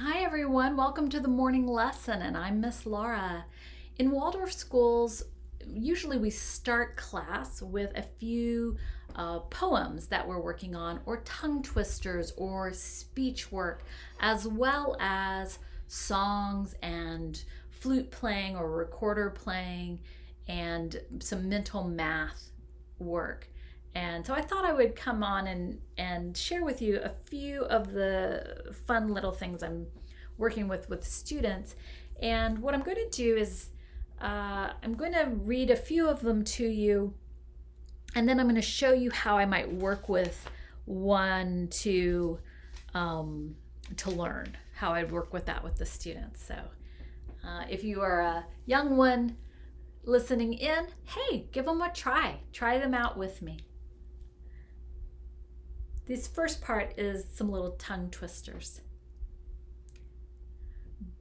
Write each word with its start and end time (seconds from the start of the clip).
Hi, 0.00 0.20
everyone. 0.20 0.76
Welcome 0.76 1.08
to 1.08 1.18
the 1.18 1.26
morning 1.26 1.66
lesson, 1.66 2.22
and 2.22 2.36
I'm 2.36 2.60
Miss 2.60 2.86
Laura. 2.86 3.44
In 3.98 4.12
Waldorf 4.12 4.52
schools, 4.52 5.24
usually 5.66 6.18
we 6.18 6.30
start 6.30 6.96
class 6.96 7.60
with 7.60 7.90
a 7.96 8.04
few 8.20 8.76
uh, 9.16 9.40
poems 9.40 10.06
that 10.06 10.28
we're 10.28 10.40
working 10.40 10.76
on, 10.76 11.00
or 11.04 11.22
tongue 11.22 11.64
twisters, 11.64 12.32
or 12.36 12.72
speech 12.72 13.50
work, 13.50 13.82
as 14.20 14.46
well 14.46 14.96
as 15.00 15.58
songs 15.88 16.76
and 16.80 17.42
flute 17.70 18.12
playing 18.12 18.54
or 18.54 18.70
recorder 18.70 19.30
playing, 19.30 19.98
and 20.46 21.00
some 21.18 21.48
mental 21.48 21.82
math 21.82 22.50
work. 23.00 23.48
And 23.94 24.24
so 24.26 24.34
I 24.34 24.42
thought 24.42 24.64
I 24.64 24.72
would 24.72 24.94
come 24.94 25.22
on 25.22 25.46
and, 25.46 25.80
and 25.96 26.36
share 26.36 26.64
with 26.64 26.80
you 26.80 27.00
a 27.02 27.08
few 27.08 27.62
of 27.64 27.92
the 27.92 28.74
fun 28.86 29.14
little 29.14 29.32
things 29.32 29.62
I'm 29.62 29.86
working 30.36 30.68
with 30.68 30.88
with 30.88 31.04
students. 31.04 31.74
And 32.20 32.60
what 32.60 32.74
I'm 32.74 32.82
going 32.82 32.96
to 32.96 33.10
do 33.10 33.36
is 33.36 33.70
uh, 34.20 34.70
I'm 34.82 34.94
going 34.94 35.12
to 35.12 35.24
read 35.26 35.70
a 35.70 35.76
few 35.76 36.08
of 36.08 36.20
them 36.20 36.44
to 36.44 36.66
you, 36.66 37.14
and 38.14 38.28
then 38.28 38.40
I'm 38.40 38.46
going 38.46 38.56
to 38.56 38.62
show 38.62 38.92
you 38.92 39.10
how 39.10 39.38
I 39.38 39.46
might 39.46 39.72
work 39.72 40.08
with 40.08 40.48
one 40.84 41.68
to 41.70 42.38
um, 42.94 43.54
to 43.96 44.10
learn 44.10 44.56
how 44.74 44.92
I'd 44.92 45.12
work 45.12 45.32
with 45.32 45.46
that 45.46 45.62
with 45.62 45.76
the 45.76 45.86
students. 45.86 46.44
So 46.44 46.56
uh, 47.44 47.64
if 47.68 47.84
you 47.84 48.00
are 48.00 48.20
a 48.20 48.46
young 48.66 48.96
one 48.96 49.36
listening 50.04 50.54
in, 50.54 50.86
hey, 51.04 51.46
give 51.52 51.66
them 51.66 51.82
a 51.82 51.92
try. 51.92 52.40
Try 52.52 52.78
them 52.78 52.94
out 52.94 53.16
with 53.16 53.42
me. 53.42 53.58
This 56.08 56.26
first 56.26 56.62
part 56.62 56.94
is 56.98 57.26
some 57.34 57.50
little 57.50 57.72
tongue 57.72 58.08
twisters. 58.08 58.80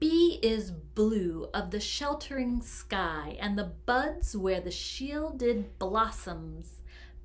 B 0.00 0.40
is 0.42 0.72
blue 0.72 1.48
of 1.54 1.70
the 1.70 1.78
sheltering 1.78 2.60
sky, 2.62 3.36
and 3.38 3.56
the 3.56 3.70
buds 3.86 4.36
where 4.36 4.60
the 4.60 4.72
shielded 4.72 5.78
blossoms 5.78 6.80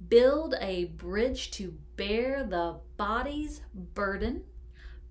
build 0.08 0.53
a 0.61 0.85
bridge 0.85 1.50
to 1.52 1.73
bear 1.95 2.44
the 2.44 2.75
body's 2.95 3.61
burden, 3.73 4.44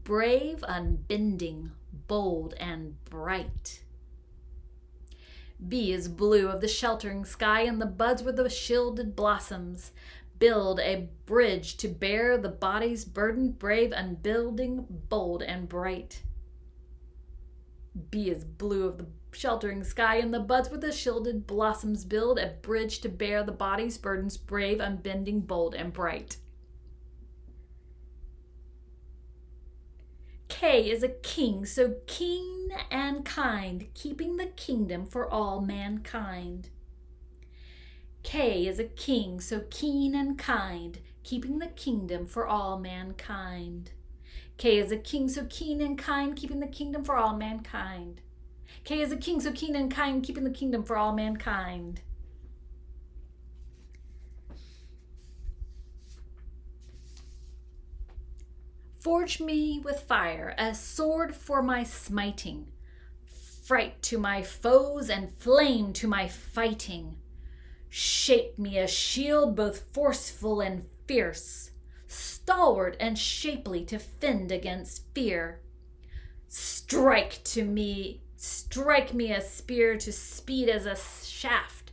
brave, 0.04 0.62
unbending, 0.68 1.72
bold, 2.06 2.54
and 2.60 2.94
bright. 3.06 3.82
B 5.66 5.92
is 5.92 6.06
blue 6.06 6.46
of 6.46 6.60
the 6.60 6.68
sheltering 6.68 7.24
sky, 7.24 7.62
and 7.62 7.80
the 7.80 7.86
buds 7.86 8.22
where 8.22 8.32
the 8.32 8.48
shielded 8.48 9.16
blossoms 9.16 9.90
build 10.38 10.80
a 10.80 11.08
bridge 11.24 11.76
to 11.78 11.88
bear 11.88 12.38
the 12.38 12.48
body's 12.48 13.04
burden, 13.04 13.52
brave, 13.52 13.92
unbuilding, 13.92 14.86
bold, 15.08 15.42
and 15.42 15.68
bright. 15.68 16.22
B 18.10 18.28
is 18.28 18.44
blue 18.44 18.86
of 18.86 18.98
the 18.98 19.06
sheltering 19.32 19.84
sky, 19.84 20.16
and 20.16 20.32
the 20.32 20.40
buds 20.40 20.70
with 20.70 20.80
the 20.80 20.92
shielded 20.92 21.46
blossoms 21.46 22.04
build 22.04 22.38
a 22.38 22.54
bridge 22.62 23.00
to 23.00 23.08
bear 23.08 23.42
the 23.42 23.52
body's 23.52 23.98
burdens, 23.98 24.36
brave, 24.36 24.80
unbending, 24.80 25.40
bold, 25.40 25.74
and 25.74 25.92
bright. 25.92 26.36
K 30.48 30.90
is 30.90 31.02
a 31.02 31.08
king, 31.08 31.66
so 31.66 31.96
keen 32.06 32.70
and 32.90 33.24
kind, 33.24 33.88
keeping 33.94 34.36
the 34.36 34.46
kingdom 34.46 35.04
for 35.04 35.28
all 35.28 35.60
mankind. 35.60 36.70
K 38.26 38.66
is 38.66 38.80
a 38.80 38.84
king, 38.84 39.40
so 39.40 39.62
keen 39.70 40.12
and 40.12 40.36
kind, 40.36 40.98
keeping 41.22 41.60
the 41.60 41.68
kingdom 41.68 42.26
for 42.26 42.44
all 42.44 42.76
mankind. 42.76 43.92
K 44.56 44.78
is 44.78 44.90
a 44.90 44.96
king, 44.96 45.28
so 45.28 45.46
keen 45.48 45.80
and 45.80 45.96
kind, 45.96 46.34
keeping 46.34 46.58
the 46.58 46.66
kingdom 46.66 47.04
for 47.04 47.14
all 47.14 47.36
mankind. 47.36 48.20
K 48.82 49.00
is 49.00 49.12
a 49.12 49.16
king, 49.16 49.40
so 49.40 49.52
keen 49.52 49.76
and 49.76 49.88
kind, 49.92 50.24
keeping 50.24 50.42
the 50.42 50.50
kingdom 50.50 50.82
for 50.82 50.96
all 50.96 51.12
mankind. 51.12 52.00
Forge 58.98 59.40
me 59.40 59.78
with 59.78 60.00
fire, 60.00 60.52
a 60.58 60.74
sword 60.74 61.32
for 61.32 61.62
my 61.62 61.84
smiting, 61.84 62.72
fright 63.62 64.02
to 64.02 64.18
my 64.18 64.42
foes 64.42 65.08
and 65.08 65.32
flame 65.32 65.92
to 65.92 66.08
my 66.08 66.26
fighting. 66.26 67.18
Shape 67.98 68.58
me 68.58 68.76
a 68.76 68.86
shield 68.86 69.56
both 69.56 69.86
forceful 69.94 70.60
and 70.60 70.84
fierce, 71.06 71.70
stalwart 72.06 72.94
and 73.00 73.18
shapely 73.18 73.86
to 73.86 73.98
fend 73.98 74.52
against 74.52 75.14
fear. 75.14 75.62
Strike 76.46 77.42
to 77.44 77.64
me, 77.64 78.20
strike 78.36 79.14
me 79.14 79.32
a 79.32 79.40
spear 79.40 79.96
to 79.96 80.12
speed 80.12 80.68
as 80.68 80.84
a 80.84 80.94
shaft, 81.24 81.92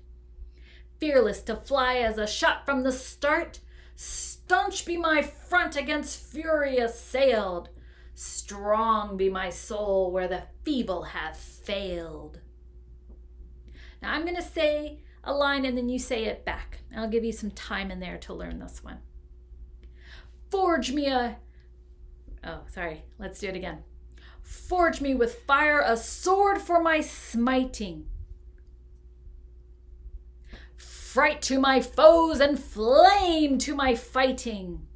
fearless 0.99 1.41
to 1.43 1.55
fly 1.55 1.99
as 1.99 2.17
a 2.17 2.27
shot 2.27 2.65
from 2.65 2.83
the 2.83 2.91
start. 2.91 3.61
Staunch 3.95 4.85
be 4.85 4.97
my 4.97 5.21
front 5.21 5.77
against 5.77 6.19
fury 6.19 6.79
assailed. 6.79 7.69
Strong 8.13 9.15
be 9.15 9.29
my 9.29 9.49
soul 9.49 10.11
where 10.11 10.27
the 10.27 10.43
feeble 10.65 11.03
have 11.03 11.37
failed. 11.37 12.41
Now 14.01 14.11
I'm 14.11 14.23
going 14.23 14.35
to 14.35 14.41
say 14.41 14.99
a 15.23 15.33
line 15.33 15.65
and 15.65 15.77
then 15.77 15.89
you 15.89 15.99
say 15.99 16.25
it 16.25 16.45
back. 16.45 16.79
I'll 16.95 17.09
give 17.09 17.23
you 17.23 17.31
some 17.31 17.51
time 17.51 17.91
in 17.91 17.99
there 17.99 18.17
to 18.19 18.33
learn 18.33 18.59
this 18.59 18.83
one. 18.83 18.99
Forge 20.49 20.91
me 20.91 21.07
a. 21.07 21.37
Oh, 22.43 22.61
sorry. 22.67 23.03
Let's 23.17 23.39
do 23.39 23.47
it 23.47 23.55
again. 23.55 23.83
Forge 24.41 25.01
me 25.01 25.15
with 25.15 25.43
fire 25.43 25.81
a 25.85 25.95
sword 25.95 26.59
for 26.59 26.81
my 26.81 27.01
smiting. 27.01 28.07
Fright 30.75 31.41
to 31.43 31.59
my 31.59 31.79
foes 31.79 32.39
and 32.39 32.59
flame 32.59 33.57
to 33.59 33.75
my 33.75 33.95
fighting. 33.95 34.87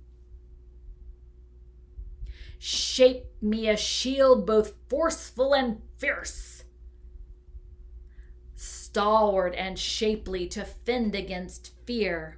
Shape 2.59 3.25
me 3.41 3.69
a 3.69 3.77
shield 3.77 4.45
both 4.45 4.73
forceful 4.89 5.53
and 5.53 5.81
fierce 5.97 6.46
stalwart 8.87 9.53
and 9.55 9.77
shapely 9.77 10.47
to 10.47 10.63
fend 10.63 11.13
against 11.13 11.73
fear. 11.85 12.37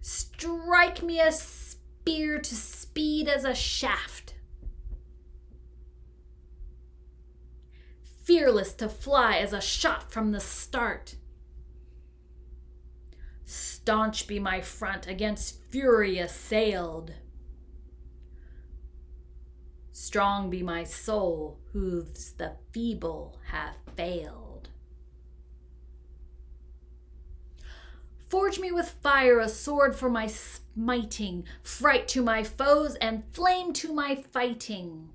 Strike 0.00 1.02
me 1.02 1.18
a 1.18 1.32
spear 1.32 2.38
to 2.38 2.54
speed 2.54 3.28
as 3.28 3.44
a 3.44 3.54
shaft. 3.54 4.34
Fearless 8.22 8.72
to 8.74 8.88
fly 8.88 9.38
as 9.38 9.52
a 9.52 9.60
shot 9.60 10.12
from 10.12 10.30
the 10.30 10.40
start. 10.40 11.16
Staunch 13.44 14.28
be 14.28 14.38
my 14.38 14.60
front 14.60 15.08
against 15.08 15.60
fury 15.70 16.18
assailed. 16.18 17.12
Strong 19.96 20.50
be 20.50 20.60
my 20.60 20.82
soul, 20.82 21.60
whose 21.72 22.32
the 22.32 22.56
feeble 22.72 23.38
have 23.52 23.76
failed. 23.96 24.70
Forge 28.28 28.58
me 28.58 28.72
with 28.72 28.96
fire 29.04 29.38
a 29.38 29.48
sword 29.48 29.94
for 29.94 30.10
my 30.10 30.26
smiting, 30.26 31.44
fright 31.62 32.08
to 32.08 32.22
my 32.22 32.42
foes, 32.42 32.96
and 32.96 33.22
flame 33.32 33.72
to 33.74 33.94
my 33.94 34.16
fighting. 34.16 35.10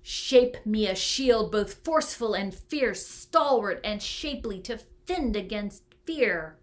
Shape 0.00 0.64
me 0.64 0.86
a 0.86 0.94
shield 0.94 1.52
both 1.52 1.84
forceful 1.84 2.32
and 2.32 2.54
fierce, 2.54 3.06
stalwart 3.06 3.82
and 3.84 4.02
shapely 4.02 4.60
to 4.62 4.78
fend 5.06 5.36
against 5.36 5.82
fear. 6.06 6.56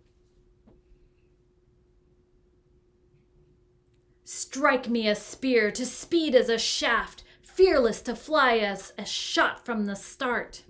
Strike 4.53 4.87
me 4.87 5.07
a 5.07 5.15
spear 5.15 5.71
to 5.71 5.83
speed 5.83 6.35
as 6.35 6.47
a 6.47 6.59
shaft, 6.59 7.23
fearless 7.41 8.03
to 8.03 8.15
fly 8.15 8.57
as 8.57 8.93
a 8.99 9.03
shot 9.03 9.65
from 9.65 9.87
the 9.87 9.95
start. 9.95 10.61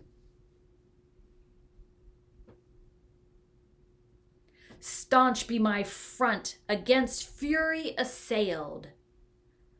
Staunch 4.80 5.48
be 5.48 5.60
my 5.60 5.84
front 5.84 6.60
against 6.70 7.28
fury 7.28 7.94
assailed. 7.98 8.88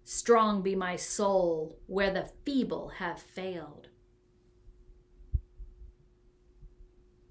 Strong 0.04 0.64
be 0.64 0.76
my 0.76 0.98
soul 0.98 1.80
where 1.88 2.12
the 2.12 2.30
feeble 2.44 2.90
have 2.98 3.22
failed. 3.22 3.88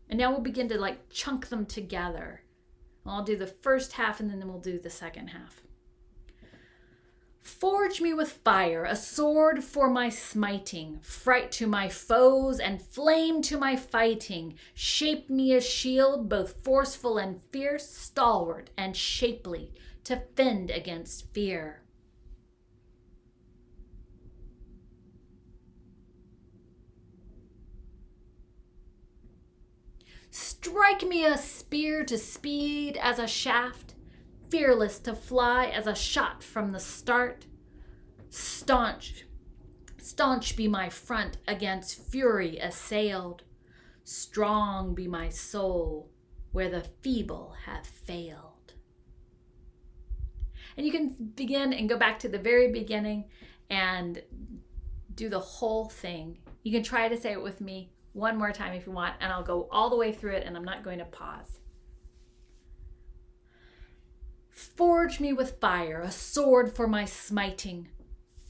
And 0.09 0.19
now 0.19 0.31
we'll 0.31 0.41
begin 0.41 0.71
to 0.71 0.81
like 0.81 1.11
chunk 1.11 1.51
them 1.51 1.67
together. 1.67 2.45
I'll 3.05 3.25
do 3.25 3.37
the 3.37 3.47
first 3.47 3.93
half 3.93 4.21
and 4.21 4.31
then 4.31 4.49
we'll 4.49 4.59
do 4.59 4.79
the 4.79 4.89
second 4.89 5.29
half. 5.29 5.63
Forge 7.43 8.01
me 8.01 8.15
with 8.15 8.31
fire, 8.45 8.85
a 8.85 8.95
sword 8.95 9.65
for 9.65 9.91
my 9.91 10.09
smiting, 10.09 11.01
fright 11.03 11.51
to 11.53 11.67
my 11.67 11.89
foes, 11.89 12.61
and 12.61 12.81
flame 12.81 13.43
to 13.43 13.59
my 13.59 13.75
fighting. 13.75 14.55
Shape 14.75 15.29
me 15.29 15.53
a 15.53 15.61
shield, 15.61 16.29
both 16.29 16.63
forceful 16.63 17.19
and 17.19 17.43
fierce, 17.51 17.89
stalwart 17.89 18.71
and 18.77 18.97
shapely, 18.97 19.73
to 20.05 20.23
fend 20.37 20.71
against 20.71 21.33
fear. 21.35 21.83
Strike 30.31 31.03
me 31.03 31.27
a 31.27 31.37
spear 31.37 32.05
to 32.05 32.17
speed 32.17 32.97
as 32.97 33.19
a 33.19 33.27
shaft, 33.27 33.92
fearless 34.53 34.99
to 34.99 35.15
fly 35.15 35.65
as 35.65 35.87
a 35.87 35.95
shot 35.95 36.43
from 36.43 36.73
the 36.73 36.79
start. 36.79 37.47
Staunch, 38.29 39.25
staunch 39.97 40.57
be 40.57 40.69
my 40.69 40.91
front 40.91 41.39
against 41.49 42.11
fury 42.11 42.59
assailed. 42.59 43.45
Strong 44.05 44.95
be 44.95 45.09
my 45.09 45.31
soul 45.31 46.11
where 46.51 46.69
the 46.69 46.85
feeble 47.01 47.55
have 47.65 47.87
failed. 47.87 48.75
And 50.77 50.85
you 50.85 50.93
can 50.93 51.33
begin 51.35 51.73
and 51.73 51.89
go 51.89 51.97
back 51.97 52.19
to 52.19 52.29
the 52.29 52.39
very 52.39 52.71
beginning 52.71 53.31
and 53.71 54.23
do 55.15 55.31
the 55.31 55.41
whole 55.41 55.89
thing. 55.89 56.37
You 56.63 56.73
can 56.73 56.83
try 56.83 57.09
to 57.09 57.17
say 57.19 57.33
it 57.33 57.43
with 57.43 57.63
me 57.63 57.91
one 58.13 58.37
more 58.37 58.53
time 58.53 58.75
if 58.75 58.85
you 58.85 58.93
want, 58.93 59.15
and 59.21 59.33
I'll 59.33 59.43
go 59.43 59.67
all 59.73 59.89
the 59.89 59.97
way 59.97 60.13
through 60.13 60.35
it 60.35 60.47
and 60.47 60.59
I'm 60.59 60.65
not 60.65 60.85
going 60.85 60.99
to 60.99 61.07
pause. 61.07 61.59
Forge 64.53 65.19
me 65.19 65.33
with 65.33 65.59
fire, 65.61 66.01
a 66.01 66.11
sword 66.11 66.75
for 66.75 66.87
my 66.87 67.05
smiting, 67.05 67.89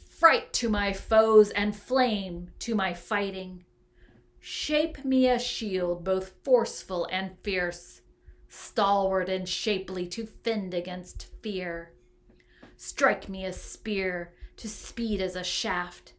fright 0.08 0.52
to 0.54 0.68
my 0.68 0.92
foes, 0.92 1.50
and 1.50 1.74
flame 1.74 2.50
to 2.58 2.74
my 2.74 2.92
fighting. 2.92 3.64
Shape 4.40 5.04
me 5.04 5.28
a 5.28 5.38
shield, 5.38 6.04
both 6.04 6.34
forceful 6.42 7.06
and 7.10 7.38
fierce, 7.42 8.00
stalwart 8.48 9.28
and 9.28 9.48
shapely 9.48 10.06
to 10.08 10.26
fend 10.26 10.74
against 10.74 11.28
fear. 11.40 11.92
Strike 12.76 13.28
me 13.28 13.44
a 13.44 13.52
spear, 13.52 14.34
to 14.56 14.68
speed 14.68 15.20
as 15.20 15.36
a 15.36 15.44
shaft, 15.44 16.14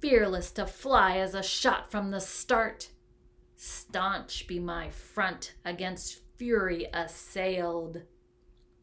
fearless 0.00 0.50
to 0.52 0.66
fly 0.66 1.18
as 1.18 1.34
a 1.34 1.42
shot 1.42 1.90
from 1.90 2.10
the 2.10 2.20
start. 2.20 2.90
Staunch 3.56 4.46
be 4.46 4.58
my 4.58 4.88
front 4.90 5.54
against 5.64 6.20
fury 6.36 6.86
assailed. 6.92 8.02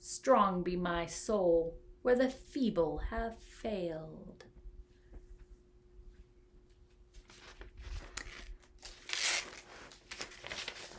Strong 0.10 0.64
be 0.64 0.78
my 0.78 1.06
soul 1.06 1.76
where 2.02 2.16
the 2.16 2.30
feeble 2.30 3.00
have 3.10 3.38
failed. 3.40 4.46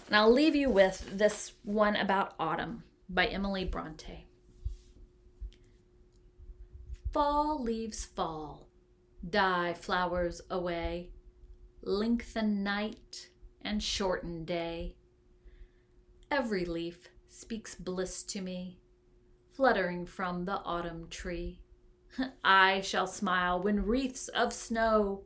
And 0.07 0.15
I'll 0.15 0.31
leave 0.31 0.55
you 0.55 0.69
with 0.69 1.09
this 1.11 1.53
one 1.65 1.97
about 1.97 2.35
autumn 2.39 2.83
by 3.09 3.29
Emily 3.29 3.65
Bronte. 3.65 4.27
Fall 7.11 7.63
leaves 7.63 8.05
fall, 8.05 8.69
die 9.27 9.73
flowers 9.73 10.43
away, 10.51 11.13
lengthen 11.81 12.63
night 12.63 13.31
and 13.63 13.83
shorten 13.83 14.45
day. 14.45 14.97
Every 16.31 16.67
leaf 16.67 17.09
speaks 17.31 17.75
bliss 17.75 18.23
to 18.25 18.43
me 18.43 18.81
fluttering 19.59 20.07
from 20.07 20.45
the 20.45 20.61
autumn 20.65 21.09
tree. 21.11 21.61
I 22.45 22.81
shall 22.81 23.09
smile 23.09 23.61
when 23.61 23.85
wreaths 23.85 24.29
of 24.29 24.53
snow 24.53 25.25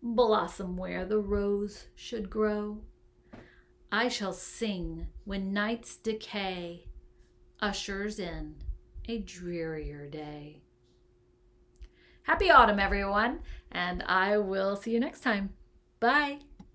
blossom 0.00 0.76
where 0.76 1.04
the 1.04 1.18
rose 1.18 1.88
should 1.96 2.30
grow. 2.30 2.82
I 3.90 4.06
shall 4.08 4.32
sing 4.32 5.08
when 5.24 5.52
night's 5.52 5.96
decay 5.96 6.86
ushers 7.60 8.20
in 8.20 8.54
a 9.08 9.18
drearier 9.18 10.06
day. 10.06 10.62
Happy 12.22 12.50
autumn, 12.50 12.78
everyone, 12.78 13.40
and 13.72 14.04
I 14.06 14.38
will 14.38 14.76
see 14.76 14.92
you 14.92 15.00
next 15.00 15.20
time. 15.20 15.52
Bye. 15.98 16.38